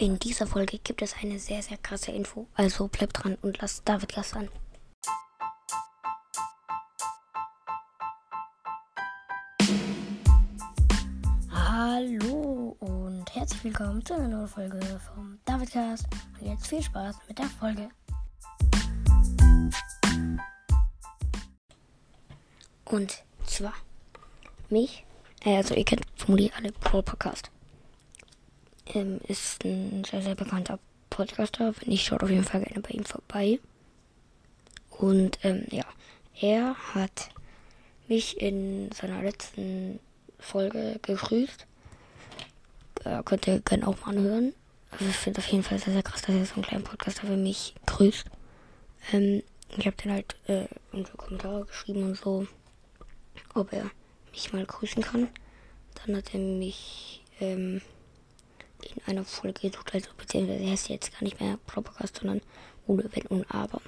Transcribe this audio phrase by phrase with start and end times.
[0.00, 2.46] In dieser Folge gibt es eine sehr, sehr krasse Info.
[2.54, 4.48] Also bleibt dran und lasst David Gast an.
[11.50, 16.06] Hallo und herzlich willkommen zu einer neuen Folge vom David Cast.
[16.38, 17.88] Und jetzt viel Spaß mit der Folge.
[22.84, 23.74] Und zwar
[24.70, 25.04] mich,
[25.44, 27.50] äh, also ihr kennt vermutlich alle Pro Podcast
[28.94, 30.78] ähm, ist ein sehr, sehr bekannter
[31.10, 31.74] Podcaster.
[31.78, 33.58] Wenn nicht, schaut auf jeden Fall gerne bei ihm vorbei.
[34.90, 35.84] Und ähm, ja,
[36.40, 37.30] er hat
[38.08, 40.00] mich in seiner letzten
[40.38, 41.66] Folge gegrüßt.
[43.04, 44.54] Äh, könnt ihr gerne auch mal anhören.
[44.90, 47.26] Also ich finde auf jeden Fall sehr, sehr krass, dass er so einen kleinen Podcaster
[47.26, 48.26] für mich grüßt.
[49.12, 49.42] Ähm,
[49.76, 50.66] ich habe dann halt äh,
[51.16, 52.46] Kommentare geschrieben und so,
[53.54, 53.90] ob er
[54.32, 55.28] mich mal grüßen kann.
[55.94, 57.82] Dann hat er mich ähm,
[58.96, 62.40] in einer Folge gesucht, also beziehungsweise heißt jetzt gar nicht mehr Propagast, sondern
[62.86, 63.80] ohne Wenn und Aber.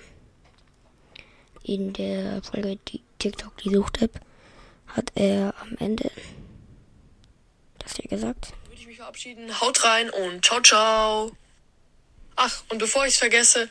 [1.62, 4.20] In der Folge die TikTok die Sucht-App
[4.89, 6.11] hat er am Ende
[7.79, 8.53] das hier gesagt.
[8.67, 9.61] Würde ich mich verabschieden.
[9.61, 11.33] Haut rein und ciao, ciao.
[12.37, 13.69] Ach, und bevor ich es vergesse,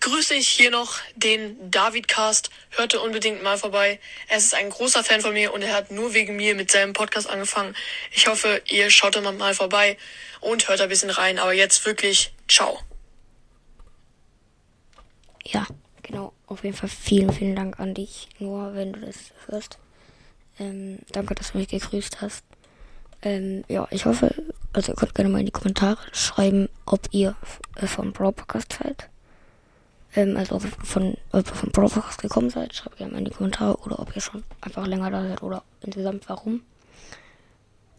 [0.00, 2.50] grüße ich hier noch den David Cast.
[2.70, 4.00] Hörte unbedingt mal vorbei.
[4.28, 6.92] Er ist ein großer Fan von mir und er hat nur wegen mir mit seinem
[6.92, 7.74] Podcast angefangen.
[8.12, 9.96] Ich hoffe, ihr schaut da mal vorbei
[10.40, 11.38] und hört ein bisschen rein.
[11.38, 12.80] Aber jetzt wirklich, ciao.
[15.44, 15.66] Ja,
[16.02, 16.32] genau.
[16.46, 19.78] Auf jeden Fall vielen, vielen Dank an dich, Noah, wenn du das hörst.
[20.58, 22.44] Ähm, danke, dass du mich gegrüßt hast.
[23.22, 24.34] Ähm, ja, ich hoffe,
[24.72, 27.36] also ihr könnt gerne mal in die Kommentare schreiben, ob ihr
[27.76, 29.08] äh, vom Brawl Podcast seid.
[30.14, 31.16] Ähm, also ob ihr von,
[31.72, 35.26] Podcast gekommen seid, schreibt gerne in die Kommentare oder ob ihr schon einfach länger da
[35.26, 36.62] seid oder insgesamt warum.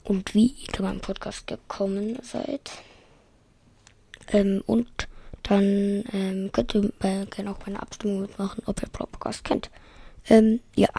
[0.03, 2.71] Und wie ihr zu meinem Podcast gekommen seid.
[4.31, 5.07] Ähm, und
[5.43, 9.69] dann ähm, könnt ihr äh, gerne auch bei Abstimmung mitmachen, ob ihr Brawl Podcast kennt.
[10.27, 10.89] Ähm, ja.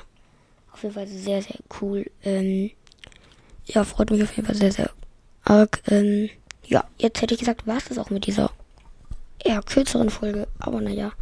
[0.73, 2.11] Auf jeden Fall sehr, sehr cool.
[2.23, 2.71] Ähm,
[3.67, 4.91] ja, freut mich auf jeden Fall sehr, sehr
[5.45, 5.83] arg.
[5.89, 6.31] Ähm,
[6.65, 8.51] ja, jetzt hätte ich gesagt, war es das auch mit dieser
[9.45, 10.49] eher kürzeren Folge.
[10.59, 11.13] Aber naja,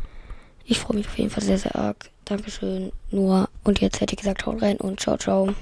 [0.64, 2.10] ich freue mich auf jeden Fall sehr, sehr arg.
[2.24, 3.48] Dankeschön, Noah.
[3.64, 5.54] Und jetzt hätte ich gesagt, haut rein und ciao, ciao.